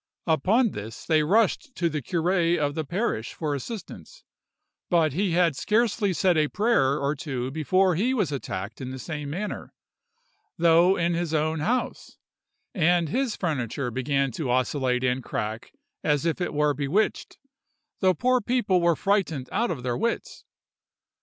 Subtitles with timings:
[0.25, 4.23] Upon this they rushed to the curé of the parish for assistance;
[4.89, 8.97] but he had scarcely said a prayer or two before he was attacked in the
[8.97, 9.75] same manner,
[10.57, 12.17] though in his own house;
[12.73, 15.71] and his furniture beginning to oscillate and crack
[16.03, 17.37] as if it were bewitched,
[17.99, 20.45] the poor people were frightened out of their wits.